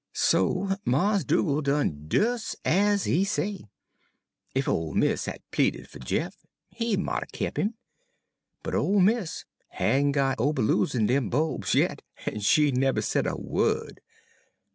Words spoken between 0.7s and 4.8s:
Mars' Dugal' done des ez he say. Ef